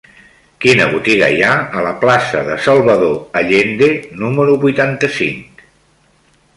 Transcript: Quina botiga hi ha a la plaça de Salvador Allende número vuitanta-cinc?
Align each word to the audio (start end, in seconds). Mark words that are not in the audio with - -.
Quina 0.63 0.85
botiga 0.93 1.27
hi 1.33 1.43
ha 1.47 1.51
a 1.81 1.83
la 1.87 1.91
plaça 2.05 2.41
de 2.49 2.57
Salvador 2.69 3.13
Allende 3.43 3.93
número 4.23 4.59
vuitanta-cinc? 4.69 5.67